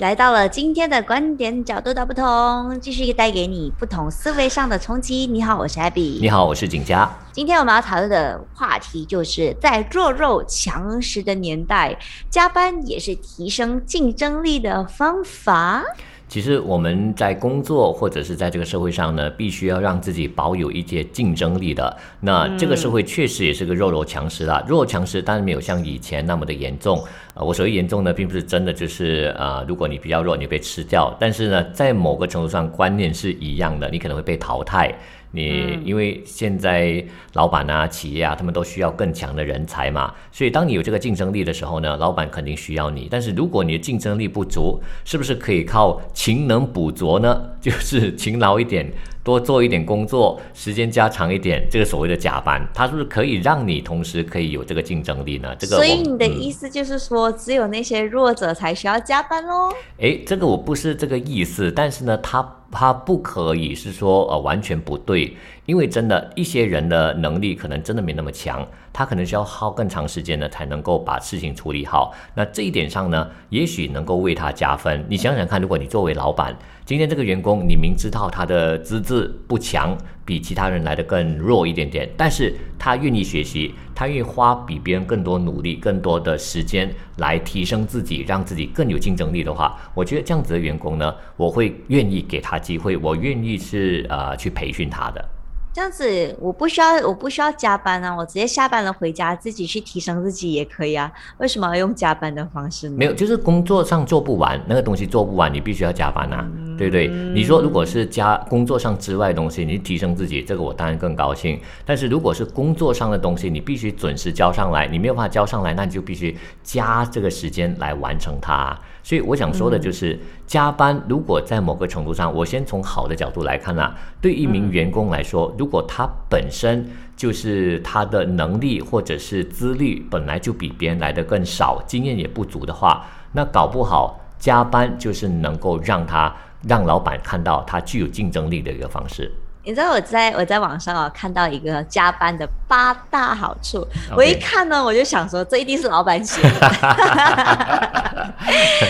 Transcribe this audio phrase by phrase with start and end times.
[0.00, 5.26] 来到了今天的观点角度大不同，继续带给你不同思维上的冲击。
[5.26, 6.18] 你好，我是 Abby。
[6.18, 7.06] 你好，我是景佳。
[7.32, 11.94] 今天我们要讨论的话题就是在弱肉强食的年代，
[12.30, 15.84] 加班也是提升竞争力的方法。
[16.30, 21.96] 其实我们在工作或者是在这个社会上呢，必须要让自己保有一些竞争力的。
[22.20, 27.02] 那这个社会确实也是个弱肉强食啦，弱肉强食当然没有像以前那么的严重。
[27.34, 31.12] 呃，我所谓严重呢，并不是真的就是呃，如果你比较弱，你被吃掉。
[31.18, 34.94] 但是呢，在某个程度上，观念是一样的，你可能会被淘汰。
[35.32, 43.06] 你因为现在老板啊、企业啊，他们都需要更强的人才嘛，所以当你有这个竞争力的时候呢，老板肯定需要你。
[43.10, 47.42] 但是如果你的竞争力不足，是不是可以靠勤能补拙呢？
[47.60, 48.90] 就是勤劳一点，
[49.22, 55.54] 多做一点工作，时间加长一点，这个所谓的加班，它是不是可以让你同时可以有这个竞争力呢？
[55.56, 59.72] 这个，所以你的意思就是说，只有那些弱者才需要加班喽？
[59.98, 62.56] 诶，这个我不是这个意思，但是呢，他。
[62.72, 65.36] 他不可以是说呃完全不对，
[65.70, 72.12] 因为真的，一些人的能力可能真的没那么强，他可能需要耗更长时间呢才能够把事情处理好。
[72.34, 75.06] 那这一点上呢，也许能够为他加分。
[75.08, 76.52] 你想想看，如果你作为老板。
[76.84, 95.24] 今天这个员工，你明知道他的资质不强，比其他人来的更弱一点点，但是他愿意学习，他愿意花比别人更多努力、更多的时间来提升自己，让自己更有竞争力的话，我觉得这样子的员工呢，我会愿意给他机会，我愿意是呃去培训他的。
[95.72, 101.10] 这样子我不需要，我不需要加班啊，我直接下班了回家自己去提升自己也可以啊。
[101.38, 102.96] 为什么要用加班的方式呢？
[102.98, 106.44] 没有，就是工作上做不完，那个东西做不完，你必须要加班啊，
[106.80, 107.08] 对不对？
[107.34, 111.60] 你说如果是加工作上之外的东西，你提升自己，这个我当然更高兴。
[111.84, 118.74] 但是如果是工作上的东西，你必须准时交上来，你没有办法交上来，那你就必须加这个时间来完成它。
[119.02, 136.34] 所以我想说的就是，加班如果在某个程度上，我先从好的角度来看啊，对一名员工来说，如果他本身就是他的能力或者是资历本来就比别人来的更少，经验也不足的话，那搞不好加班就是能够让他
[136.66, 139.32] 让老板看到他具有竞争力的一个方式。
[139.62, 143.86] 你知道我在我在网上啊看到一个加班的八大好处，
[144.16, 146.58] 我一看呢我就想说这一定是老板写的。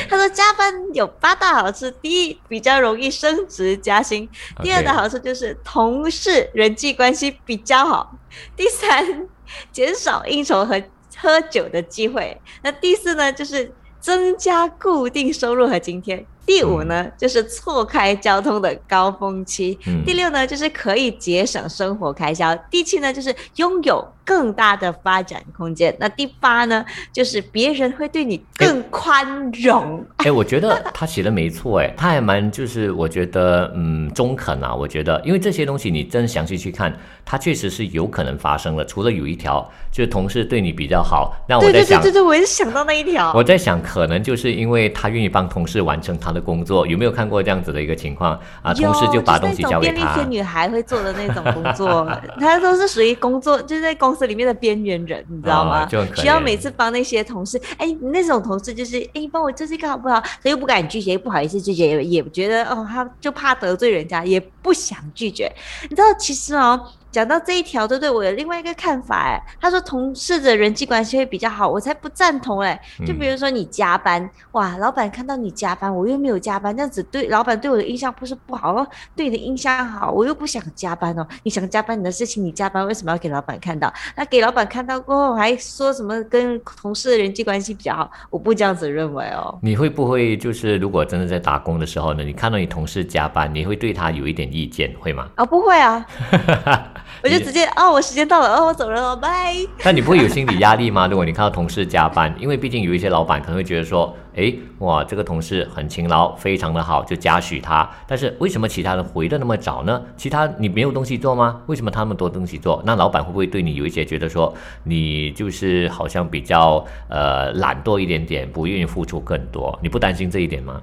[0.08, 4.28] 他说加班有八大好处，第一比较容易升职加薪，
[4.62, 8.14] 第二的好处就是同事人际关系比较好，
[8.56, 9.26] 第三
[9.72, 10.80] 减少应酬和
[11.18, 16.26] 喝酒的机会，那第四呢就是增加固定收入和津贴。
[16.46, 25.94] 第五呢，就是错开交通的高峰期；第六呢，就是可以节省生活开销；第七呢，就是拥有更大的发展空间。
[26.00, 30.04] 那第八呢，就是别人会对你更宽容。
[30.16, 34.74] 哎，我觉得他写的没错，哎， 他还蛮就是我觉得嗯中肯啊。
[34.74, 38.84] 我觉得，因为这些东西你真详细去看，它确实是有可能发生的。
[38.84, 43.32] 除了有一条，就是同事对你比较好，那我在想，对对对对，我也想到那一条。
[43.34, 46.40] 我在想，可能就是因为他愿意帮同事完成他的。
[46.50, 48.32] 工作有没有看过这样子的一个情况
[48.62, 48.74] 啊？
[48.74, 49.94] 同事就把东西交给他。
[49.94, 52.08] 便利贴女孩会做的那种工作，
[52.40, 55.86] 她都是属于工作，就是在公司里面的边缘人，你知道吗？
[56.16, 57.60] 需要每次帮那些同事。
[57.76, 60.20] 哎，那种同事就是，哎，帮我这这个好不好？
[60.42, 65.52] 他又不敢拒绝，又不好意思拒绝，也也觉得哦，他就怕得罪人家，也不想拒绝。
[65.82, 66.80] 你知道，其实哦。
[67.10, 68.10] 讲到这一条，对不对？
[68.10, 72.80] 我有另外一个看法，哎，他说同事的人际关系会比较好，我才不赞同哎。
[73.06, 81.26] 就比如说你加班，哇，老板看到你加班，我又没有加班，这样子对老板对我的印象不是不好哦，对你的印象好，我又不想加班哦。
[81.42, 83.92] 你想加班你的事情，你加班为什么要给老板看到？
[84.16, 88.10] 那给老板看到过后，还说什么跟同事的人际关系比较好？
[88.30, 89.58] 我不这样子认为哦。
[89.62, 92.22] 你会不会就是如果真的在打工的时候呢？
[92.22, 95.28] 你看到你同事加班，你会对他有一点意见，会吗？
[95.36, 96.06] 哦，不会啊。
[97.22, 99.54] 我就直接哦，我时间到了，哦，我走人了，拜。
[99.84, 101.06] 那你不会有心理压力吗？
[101.10, 107.88] 如果你看到同事加班，因为毕竟有一些老板可能会觉得说，哎，哇，这个同事很勤劳，非常的好，就嘉许他。
[108.06, 110.02] 但是为什么其他人回的那么早呢？
[110.16, 111.60] 其他你没有东西做吗？
[111.66, 112.82] 为什么他那么多东西做？
[112.86, 114.54] 那老板会不会对你有一些觉得说，
[114.84, 119.78] 你就是好像比较呃懒惰一点点，不愿意付出更多？
[119.82, 120.80] 你不担心这一点吗？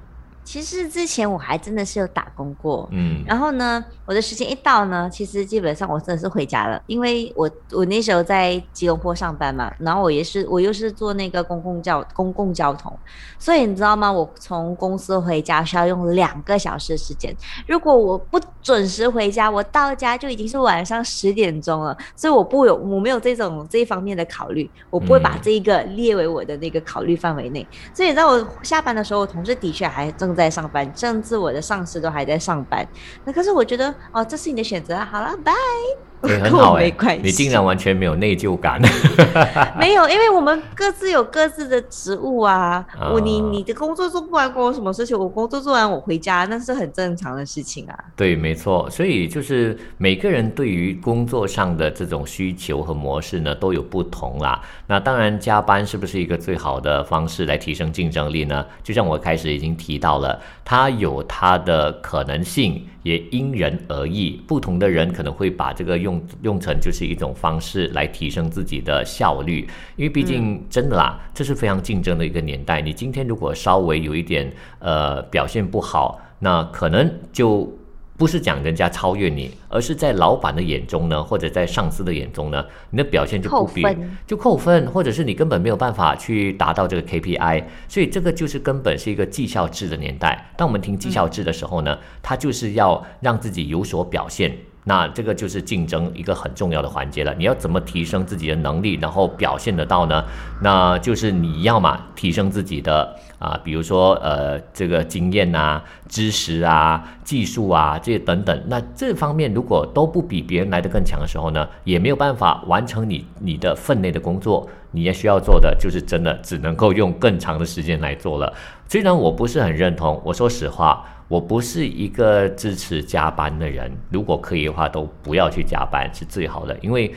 [0.48, 12.90] 其实之前我还真的是有打工过，嗯，然后呢，我的时间一到呢，其实基本上我真的是回家了，因为我我那时候在吉隆坡上班嘛，然后我也是我又是做那个公共交公共交通，
[13.38, 14.10] 所以你知道吗？
[14.10, 17.36] 我从公司回家需要用两个小时的时间，
[17.66, 30.37] 如果我不准时回家，我到家就已经是晚上十点钟了，所以我不有我没有这种这一方面的考虑，我不会把这一个列为我的那个考虑范围内，所以在我下班的时候，我同事的确还正。
[30.38, 32.86] 在上班，甚至我的上司都还在上班。
[33.24, 36.07] 那可是我觉得，哦，这是你的选择，好了，拜。
[36.42, 36.92] 很好哎，
[37.22, 38.80] 你竟然完全没有内疚感。
[39.78, 42.84] 没有，因为我们各自有各自的职务啊。
[43.12, 45.16] 我你你的工作做不完，关我什么事情？
[45.16, 47.96] 我工作做完，我回家，那是很正常的事情啊。
[48.16, 48.88] 对，没错。
[48.90, 54.60] 所以就是每个人对于工作上的这种需求和模式呢，都有不同啦。
[54.86, 58.66] 那当然，加班是不是一个最好的方式来提升竞争力呢？
[58.82, 62.84] 就像我开始已经提到了，它有它的可能性。
[63.04, 72.80] 也因人而异，不同的人可能会把这个用用用成就是一种方式来提升自己的效率，因为毕竟真的啦，这是非常竞争的一个年代。
[72.80, 77.70] 你今天如果稍微有一点呃表现不好，那可能就。
[78.18, 83.86] 不是讲人家超越你，而是在老板的眼中呢，或者在上司的眼中呢，你的表现就不比
[84.26, 90.52] 就扣分，或者是你根本没有办法去达到这个 KPI，所以这个就是根本是一个绩效制的年代。
[90.56, 94.52] 当我们听绩效制的时候呢，它就是要让自己有所表现。
[94.88, 97.34] 那这个就是竞争一个很重要的环节了。
[97.36, 100.24] 你要怎么提升自己的能力，然后表现得到呢？
[100.62, 108.62] 那就是你要嘛提升自己的啊，比如说呃这个经验啊、知识啊、技术啊这些等等。
[108.66, 114.66] 那这方面如果都不比别人来的更强的时候呢，也没有办法完成你你的分内的工作。
[114.90, 118.50] 你也需要做的就是真的只能够用更长的时间来做了。
[118.88, 121.04] 虽然我不是很认同，我说实话。
[121.28, 126.76] 我不是一个支持加班的人，如果可以的话，都不要去加班是最好的。
[126.80, 127.14] 因为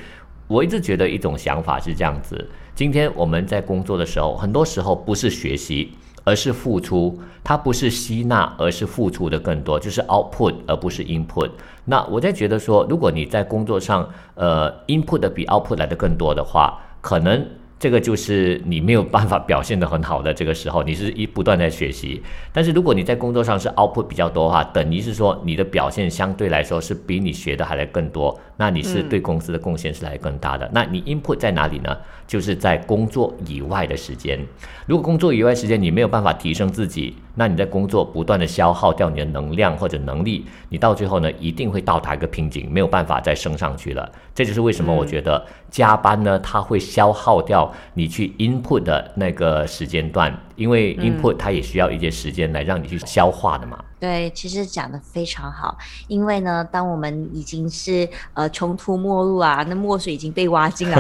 [0.48, 5.94] 我一直觉得一种想法是这样子：今天我们在工作的时候，很多时候不是学习，
[6.25, 7.18] 而是付出。
[7.44, 11.50] 它不是吸纳，而是付出的更多，就是 output 而不是 input。
[11.86, 17.44] 那我在觉得说，如果你在工作上，呃，input 的比 output 来的更多的话，可能。
[17.81, 22.22] 这个就是你没有办法表现的很好的这个时候，你是一不断在学习。
[22.54, 30.69] 但是如果你在工作上是 output 比较多的话，等于是说你的表现相对来说是比你学的还来更多，那你是对公司的贡献是来更大的。
[30.72, 31.98] 那你 input 在哪里呢？
[32.28, 34.40] 就是在工作以外的时间。
[34.86, 44.10] 如果工作以外时间你没有办法提升自己，那你在工作不断的消耗掉你的能量或者能力，你到最后呢一定会到达一个瓶颈，没有办法再升上去了。
[44.36, 53.77] 这就是为什么我觉得加班呢，它会消耗掉你去 input 的那个时间段，因为 input 它也需要一些时间来让你去消化的嘛。
[54.00, 55.77] 对，其实讲的非常好，
[56.07, 60.98] 因为呢，当我们已经是呃穷途末路啊，那墨水已经被挖进了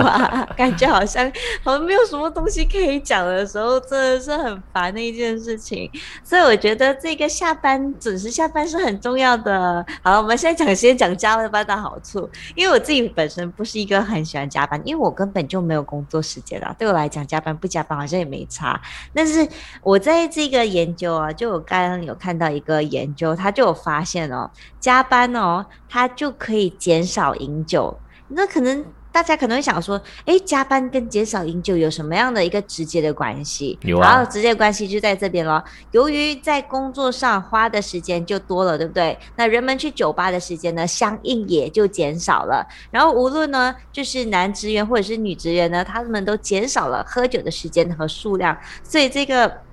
[0.56, 1.30] 感觉好像
[1.62, 5.90] 好像没有什么东西可以讲的时候，真的是很烦的一件事情。
[6.24, 9.84] 所以我觉得这个下班准时下班是很重要的。
[10.02, 18.80] 好了，我们现在讲先讲加班的好处，因为我自己本身不是一个很喜欢加班，因为我根本就没有工作时间啊，对我来讲加班不加班好像也没差。
[19.12, 19.46] 但是
[19.82, 22.38] 我在这个研究啊，就我刚刚有看。
[22.38, 24.48] 到一个研究，他就有发现哦，
[24.78, 27.98] 加班哦，他就可以减少饮酒。
[28.28, 33.78] 那可能大家可能会想说，哎，加班跟减少饮酒有什么样的一个直接的关系？
[33.82, 35.62] 有啊，直接关系就在这边咯。
[35.90, 39.18] 由于在工作上花的时间就多了，对不对？
[39.36, 42.66] 那人们去酒吧的时间呢，相应也就减少了。
[42.90, 48.56] 然后无论呢，就是男职员或者是女职员呢，他们都减少了喝酒的时间和数量。
[48.82, 49.67] 所以这个。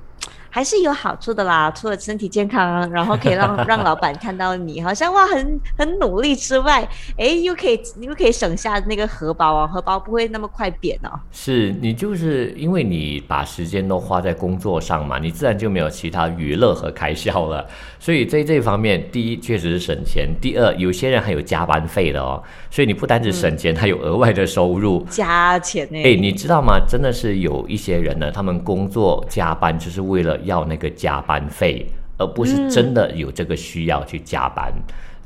[0.55, 11.19] 还是有好处的啦，除了身体健康，然后可以让 让老板看到你好像哇很很努力之外，哎，又可以又可以省下那个荷包啊，荷包不会那么快扁哦。
[11.29, 17.67] 是你就是因为你把时间都花在工作上嘛，你自然就没有其他娱乐和开销了。
[17.99, 22.41] 所以在这方面，第一确实是省钱，第二有些人还有加班费的哦。
[22.71, 26.01] 所以你不单只省钱，还有额外的收入，加钱呢。
[26.01, 26.79] 哎，你知道吗？
[26.87, 30.39] 真的是有一些人呢，他们工作加班就是为了。
[30.45, 31.85] 要那个加班费，
[32.17, 34.73] 而不是真的有这个需要去加班。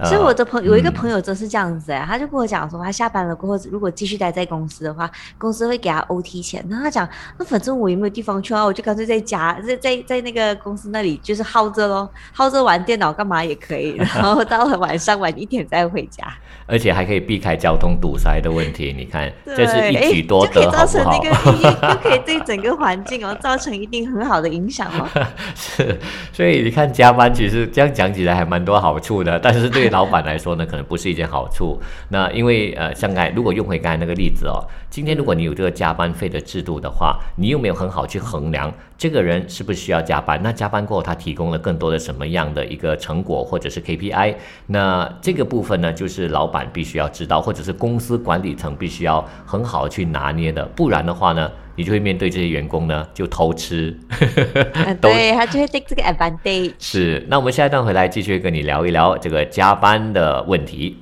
[0.05, 6.65] 所以我的朋有一个朋友就是这样子哎，他就跟我讲说，他下班了过后，如果继续待在公司的话，公司会给他 O T 钱。
[6.69, 13.95] 然后他讲，那反正我也没有地方去啊，我就干脆在家，在在在那个公司那里就是耗着咯，耗着玩电脑干嘛也可以。
[13.97, 16.23] 然后到了晚上晚一点再回家，
[16.65, 18.93] 而且还可以避开交通堵塞的问题。
[18.97, 21.29] 你看，这是一举多得，造成那个
[21.93, 25.07] 就可以对整个环境哦造成一定很好的影响哦。
[25.55, 25.99] 是，
[26.31, 31.79] 所以你看加班其实这样讲起来还蛮多好处的，但是对老板来说呢，可能不是一件好处。
[32.09, 44.35] 那因为呃，像刚如果用回刚才那个例子哦，今天如果你有这个加班费的制度的话，你又没有很好去衡量这个人是不是需要加班，那加班过后他提供了更多的什么样的一个成果或者是 KPI，
[44.67, 51.49] 那这个部分呢，就是老板必须要知道，或者是公司管理层必须要很好去拿捏的，不然的话呢？
[51.77, 53.97] 你就会面对这些员工呢，就偷吃，
[54.99, 56.73] 对他就会 take 这个 advantage。
[56.77, 60.97] 是，那我们下一段回来继续跟你聊一聊这个加班的问题。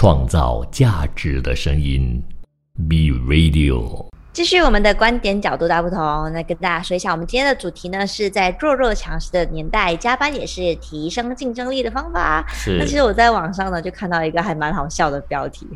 [0.00, 2.22] 创造价值的声音
[2.88, 4.07] ，Be Radio。
[4.38, 12.46] 继续我们的观点角度大不同，那跟大家说一下，我们今天的主题呢是在弱肉强食的年代，加班也是提升竞争力的方法。
[12.48, 12.76] 是。
[12.78, 15.66] 那其实我在网上呢就看到一个还蛮好笑的标题，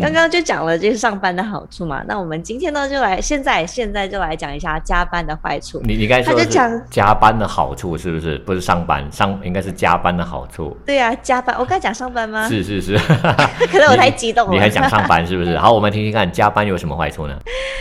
[0.00, 2.04] 刚刚就讲了就是上班的好处嘛。
[2.06, 5.82] 那我们今天呢就来，现在现在就来讲一下加班的坏处。
[5.82, 8.38] 你你刚才说讲加班的好处是不是？
[8.46, 10.76] 不是上班上应该是加班的好处。
[10.86, 11.56] 对啊，加班。
[11.58, 12.48] 我刚才讲上班吗？
[12.48, 12.96] 是是是。
[12.96, 14.54] 可能我太激动了。
[14.54, 15.58] 你还讲上班是不是？
[15.58, 17.36] 好，我们听听看加班有什么坏处呢？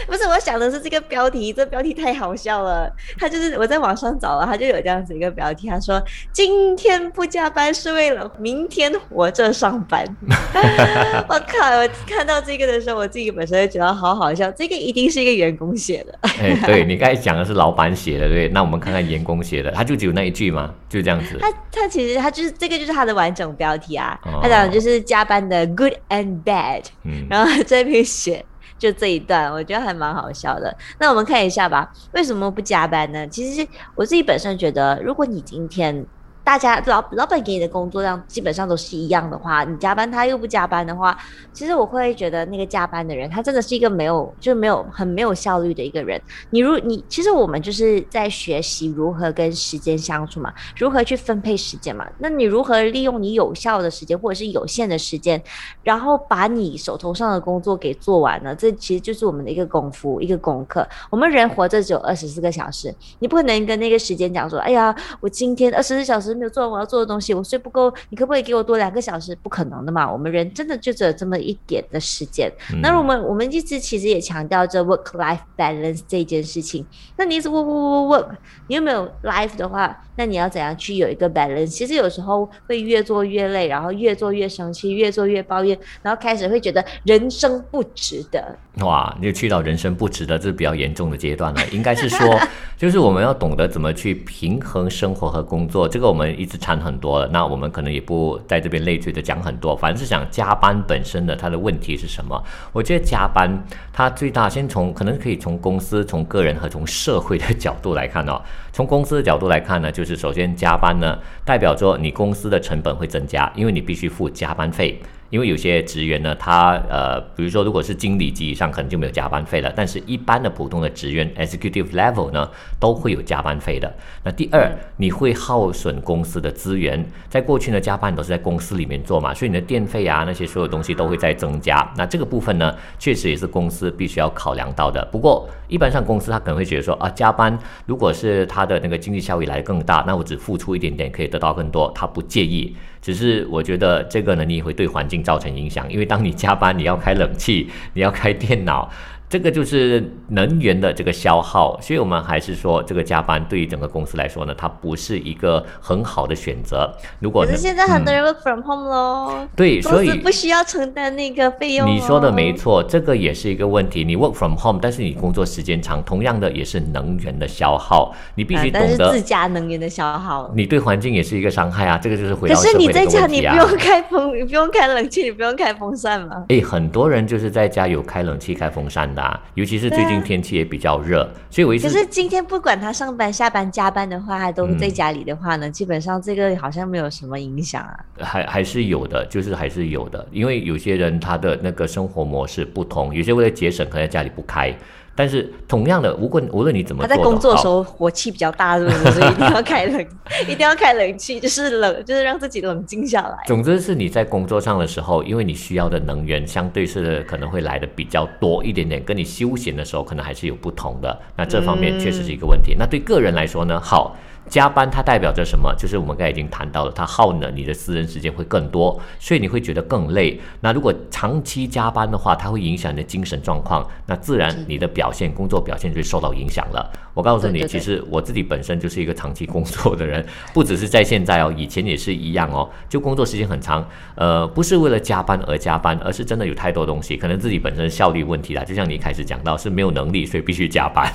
[0.08, 0.31] 不是。
[0.32, 2.90] 我想的是这个标题，这标题太好笑了。
[3.20, 10.06] 他就是我在网上找了，他就有这样子一个标题，他说：“今天不加班是为了明天活着上班。
[11.28, 11.70] ”我靠！
[11.78, 14.50] 我看到这个的时候，我自己本身就觉得好好笑。
[14.52, 16.18] 这个一定是一个员工写的。
[16.22, 18.48] 哎，对你刚才讲的是老板写的，对？
[18.50, 20.74] 那我们看看员工写的，他就只有那一句吗？
[20.88, 21.38] 就这样子？
[21.42, 24.18] 他他其实他就是这个就是他的完整标题啊。
[24.42, 28.46] 他讲的就是加班的 good and bad，嗯，然后这边写。
[28.82, 30.76] 就这一段，我觉得还蛮好笑的。
[31.00, 33.28] 那我们看一下吧，为什么不加班呢？
[33.28, 36.08] 其实我自己本身觉得，如果你今天。
[36.51, 41.17] 大家老老板给你的工作量基本上都是一样的话，你加班他又不加班的话，
[41.53, 46.22] 其实我会觉得那个加班的人他真的是一个没有就是没有很没有效率的一个人。
[46.50, 52.05] 你如你其实我们就是在学习如何跟时间相处嘛，如何去分配时间嘛。
[52.17, 55.41] 那你如何利用你有效的时间或者是有限的时间，
[55.84, 58.53] 然后把你手头上的工作给做完了？
[58.53, 60.86] 这其实就是我们的一个功夫一个功课。
[61.10, 66.38] 我们人活着只有二十四个小时，你不可能跟那个时间讲说，哎呀，我今天二十四小时。
[66.42, 69.38] 没有做完我要做的东西，我睡不够，你可不可以给我多两个小时？
[69.44, 72.52] 不可能的嘛，我们人真的就只有这么一点的时间。
[72.82, 76.84] 那我们我们一直其实也强调着 work life balance 这件事情。
[77.16, 78.30] 那你一直 work work work，work，
[78.68, 81.68] 你有没有 life 的话，那你要怎样去有一个 balance？
[81.68, 88.58] 其实有时候会越做越累，然后越做越生气，越做越抱怨，然后开始会觉得人生不值得。
[88.80, 91.62] 哇，你去到人生不值得，这是比较严重的阶段了。
[91.72, 92.40] 应该是说，
[92.78, 95.88] 就是我们要懂得怎么去平衡生活和工作。
[95.88, 99.75] 这个我们我们一直谈很多了，那我们可能也不在这边累赘的讲很多。
[99.75, 102.40] 反正是讲加班本身的它的问题是什么？
[102.72, 103.50] 我觉得加班
[103.92, 108.40] 它最大，先从可能可以从公司、从个人和从社会的角度来看哦。
[108.72, 115.01] 从公司的角度来看呢，就是首先加班呢，代表着你公司的成本会增加，因为你必须付加班费。
[115.32, 119.74] 因为有些职员呢，他呃，比如说如果是经理级以上，可能就没有加班费了。
[119.74, 122.48] 但是，一般的普通的职员 （executive level） 呢，
[122.80, 123.92] 都会有加班费的。
[124.24, 127.04] 那第二，你会耗损公司的资源。
[127.30, 131.90] 在过去呢，加班都是在公司里面做嘛，所以你的电费啊，那些所有东西都会在增加。
[131.96, 135.08] 那这个部分呢，确实也是公司必须要考量到的。
[135.14, 142.76] 不过，一般上公司他可能会觉得说啊，加班如果是他的那个经济效益来得更大，那我只付出一点点可以得到更多，他不介意。
[143.01, 148.91] 只是我觉得这个呢，你也会对环境造成影响，因为当你加班，你要开冷气，你要开电脑。
[149.32, 156.94] 这个就是能源的这个消耗，所以我们还是说，这个加班对于整个公司来说呢，它不是一个很好的选择。
[157.22, 161.90] 如果可是现在很多人 work from home 咯，对，所以不需要承担那个费用。
[161.90, 164.04] 你说的没错，这个也是一个问题。
[164.04, 170.52] 你 work from home，但是你工作时间长，同样的也是能源的消耗，你必须懂得自家能源的消耗。
[170.54, 176.44] 你对环境也是一个伤害啊，这个就是回到可是你在家，你不用开风，你不用开冷气，你不用开风扇吗？
[176.50, 179.21] 哎，很多人就是在家有开冷气、开风扇的。
[179.56, 188.00] 尤其是最近天气也比较热，所以我一直可是今天不管他上班、下班、加班的话，他都在家里的话呢，基本上这个好像没有什么影响啊。
[188.20, 194.74] 还还是有的，就是还是有的，因为有些人他的那个生活模式不同，有些为了节省可能在家里不开。
[195.15, 199.12] 但是同样的，无论无论你怎么，他在工作的时候火气比较大，是不是？
[199.12, 200.08] 所以一定要开冷，
[200.48, 203.38] 一定要开冷气，就是冷，就是让自己冷静下来。
[203.46, 211.20] 总之是你在工作上的时候，因为你需要的能源相对是可能会来的比较多一点点，跟你休闲的时候可能还是有不同的。
[211.36, 212.75] 那这方面确实是一个问题。
[212.77, 213.80] 那对个人来说呢？
[213.80, 214.15] 好。
[214.50, 215.74] 加班它代表着什么？
[215.78, 220.40] 就是我们刚才已经谈到了，它耗呢你的私人时间会更多，所以你会觉得更累。
[220.60, 226.92] 那如果长期加班的话，它会影响你的精神状况，那自然你的表现、工作表现就会受到影响了。
[227.13, 238.63] 我告诉你，其实我自己本身就是一个长期工作的人， 不只是在现在哦，以前也是一样哦，就工作时间很长，呃，不是为了加班而加班，而是真的有太多东西，可能自己本身效率问题啦。
[238.63, 241.12] 就像你开始讲到，是没有能力，所以必须加班。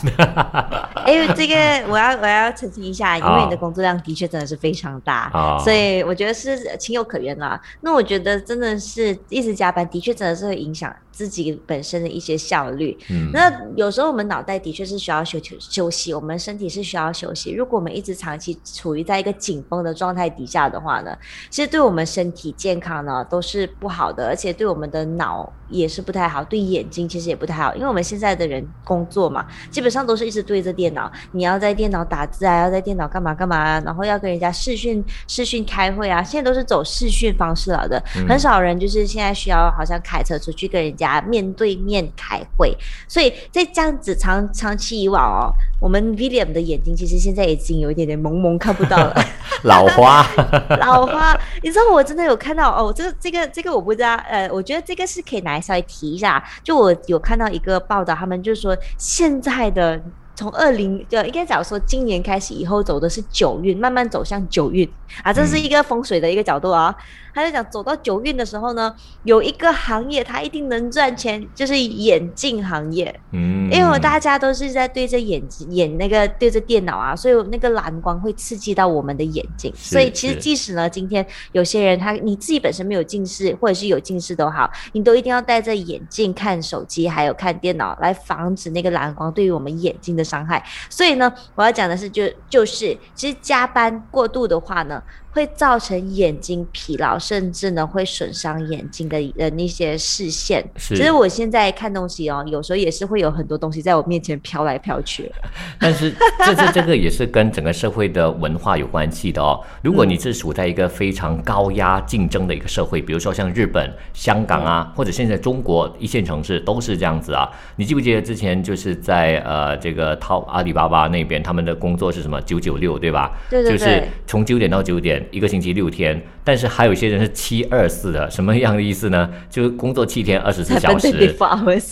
[1.05, 1.55] 哎，这个
[1.91, 3.17] 我要我要澄清一下。
[3.17, 5.31] 因为你的工作量的确真的是非常大，
[5.65, 7.61] 所以我觉得是情有可原啦。
[7.81, 12.95] 那我觉得真的是一直加班，的确真的是会影响自己本身的一些效率。
[13.09, 17.53] 嗯那有时候我们脑袋的确是需要休休休息，我们身体是需要休息。
[17.53, 21.17] 如果我们一直长期处于在一个紧绷的状态底下的话呢，
[21.49, 27.75] 其实对我们身体健康呢都是不好的，而且对我们的脑也是不太好，对眼睛其实也不太好。
[27.75, 33.07] 因为我们现在的人工作嘛，基本上都是一直对着电脑，你要在电脑打字啊，要在电脑。
[33.07, 42.77] 干嘛干嘛，然后要跟人家视讯视讯开会啊，现在都是走视讯方式了的，很少人就是现在需要好像开车出去跟人家面对面开会，
[43.09, 49.15] 所以在这样子长长期以往哦，我们 William 的眼睛其实现在已经有一点点蒙蒙看不到了，
[49.65, 50.27] 老花，
[50.81, 60.01] 老花，你知道我真的有看到哦，这个这个这个我不知道，呃，我觉得这个是可以拿来稍微提一下，就我有看到一个报道，他们就是说现在的。
[60.39, 64.87] 从二零就应该讲说，今年开始以后走的是九运，慢慢走向九运。
[65.23, 66.95] 啊，这是一个风水的一个角度啊。
[67.37, 73.15] 他就讲走到九运的时候呢，有一个行业它一定能赚钱，就是眼镜行业。
[73.33, 79.71] 嗯，因为大家都是在对着眼睛眼那个对着电脑啊，所以那个蓝光会刺激到我们的眼睛。
[79.77, 90.65] 所以其实即使呢，今天有些人他你自己本身没有近视，或者是有近视都好，你都一定要戴着眼镜看手机，还有看电脑，来防止那个蓝光对于我们眼睛的伤害。
[90.89, 95.03] 所以呢，我要讲的是，就就是其实加班过度的话呢。
[95.37, 100.65] 会造成眼睛疲劳，甚至呢会损伤眼睛的呃那些视线。
[100.79, 105.31] 其实我现在看东西哦，有时候也是会有很多东西在我面前飘来飘去。
[105.79, 109.61] 但是这这这个也是跟整个社会的文化有关系的哦。
[109.83, 117.47] 如果你是处在一个非常高压竞争的一个社会，比如说像日本、香港啊，或者现在中国一线城市都是这样子啊。
[117.77, 123.37] 你记不记得之前就是在呃这个淘阿里巴巴那边，他们的工作是什么九九六对吧？
[123.51, 125.23] 对对对，就是从九点到九点。
[125.31, 129.31] 一个星期六天，但是还有一些人是七二四的，什么样的意思呢？
[129.51, 131.11] 就是工作七天二十四小时。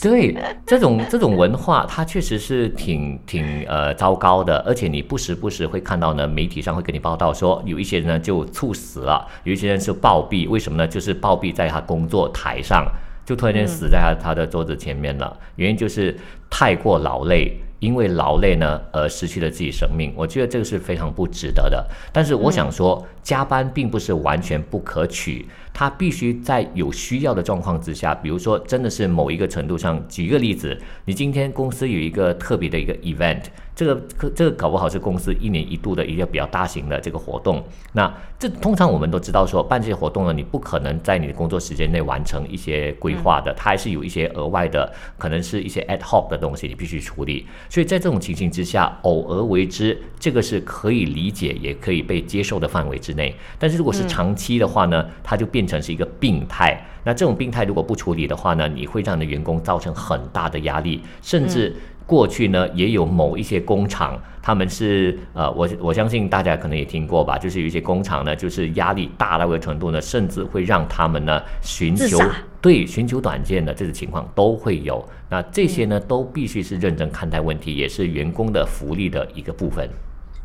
[0.09, 0.35] 对，
[0.67, 10.87] 这种这种文化，它确实是挺挺呃糟糕的，而且你不时不时会看到呢，媒体上会给你报道说，有一些人呢就猝死了，有一些人是暴毙，为什么呢？
[10.87, 12.87] 就是暴毙在他工作台上，
[13.25, 16.17] 就突然间死在他他的桌子前面了，原因就是
[16.49, 17.61] 太过劳累。
[17.85, 21.87] 因为劳累呢，而失去了自己生命，我觉得这个是非常不值得的。
[22.11, 33.43] 但是我想说，加班并不是完全不可取，它必须在有需要的状况之下，比如说真的是某一个程度上，举个例子，你今天公司有一个特别的一个 event。
[33.75, 37.63] 这个可这个搞不好是公司一年一度的一个比较大型的这个活动。
[37.93, 47.47] 那这通常我们都知道说办这些活动呢，你不可能在你的工作时间内完成一些规划的，它还是有一些额外的，可能是一些 ad hoc 的东西你必须处理。
[47.69, 53.35] 所以在这种情形之下，偶尔为之，这个是可以理解也可以被接受的范围之内。
[53.59, 56.81] 但是如果是长期的话呢，它就变成是一个病态。
[57.07, 61.75] 那这种病态如果不处理的话呢，你会让你的员工造成很大的压力，甚至。
[62.07, 72.19] 过去呢，也有某一些工厂，他们是呃，我我相信大家可能也听过吧，就是有一些工厂呢，就是压力大到一个程度呢，甚至会让他们呢寻求
[72.61, 75.03] 对寻求短见的这种情况都会有。
[75.31, 79.89] 那这些呢，都必须是认真看待问题，也是员工的福利的一个部分。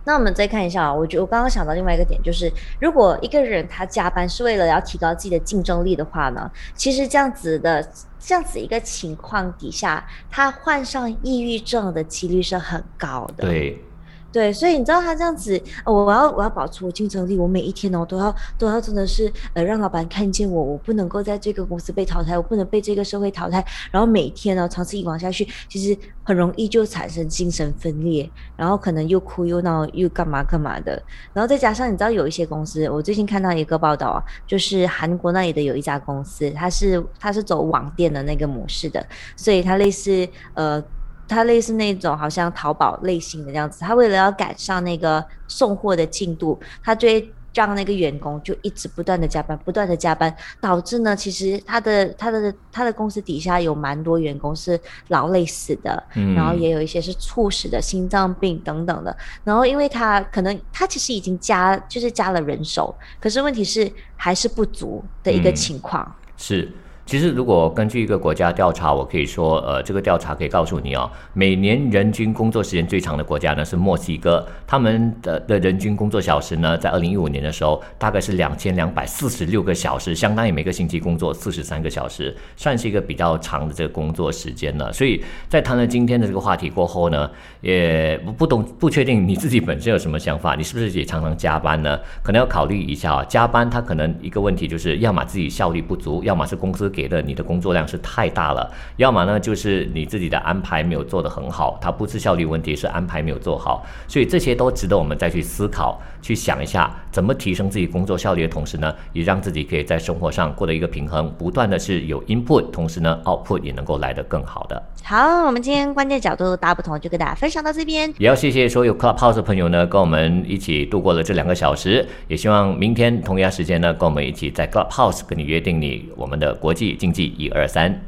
[0.05, 7.87] 那我们再看一下啊，我觉我刚刚想到另外一个点，就是如果一个人他加班是为了要提高自己的竞争力的话呢，其实这样子的
[8.19, 13.45] 这样子一个情况底下，他患上抑郁症的几率是很高的。
[13.45, 13.83] 对。
[14.31, 23.65] 对，所以你知道他这样子，我要我要保持我竞争力，我每一天哦都要都要真的是呃让老板看见我，我不能够在这个公司被淘汰，我不能被这个社会淘汰。
[23.91, 31.01] 然后每天呢长此以往下去，其实很容易就产生精神分裂，然后可能又哭又闹又干嘛干嘛的。
[31.33, 39.03] 然后再加上你知道有一些公司，我最近看到一个报道啊，就是韩国那里的有一家公司，它是它是走网店的那个模式的，
[39.35, 40.83] 所以它类似呃。
[41.29, 47.31] 它类似那种好像淘宝类型的这样子，他为了要赶上那个送货的进度，他追。
[47.51, 56.01] 让那个员工就一直不断的加班，不断的加班，导致呢，其实他的他的他的公司底下有蛮多员工是劳累死的，
[56.35, 59.17] 然后也有一些是猝死的，心脏病等等的。
[59.43, 66.15] 然后因为他可能他其实已经加就是加了人手，可是问题是还是不足的一个情况。
[66.37, 66.71] 是。
[67.09, 84.93] 其实，如果根据一个国家调查，我可以说，呃，这个调查可以告诉你哦，每年人均工作时间最长的国家呢是墨西哥，他们的的人均工作小时呢，在二零一五年的时候大概是两千两百四十六个小时，相当于每个星期工作四十三个小时，算是一个比较长的这个工作时间了。
[84.93, 87.27] 所以在谈了今天的这个话题过后呢，
[87.61, 91.99] 也不不懂不确定你自己本身有什么想法，你是不是也常常加班呢？
[92.21, 96.87] 可能要考虑一下啊，加班它可能一个问题就是，要么自己效率不足，要么是公司。
[96.99, 114.83] 给的你的工作量是太大了，要么呢就是你自己的安排没有做得很好，它不是效率问题，是安排没有做好，所以这些都值得我们再去思考，去想一下怎么提升自己工作效率的同时呢，也让自己可以在生活上过得一个平衡，不断的是有 input，同时呢 output 也能够来得更好的。
[115.03, 126.88] 好，我们今天关键角度大不同，就跟大家分享到这边，也要谢谢所有 Clubhouse 的朋友呢，跟我们一起度过了这两个小时，也希望明天同样时间呢，跟我们一起在 Clubhouse 跟你约定你我们的国际。
[126.95, 128.01] 竞技一二三，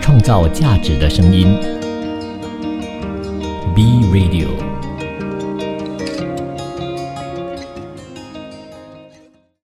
[0.00, 1.56] 创造价值的声音
[3.74, 4.79] ，B Radio。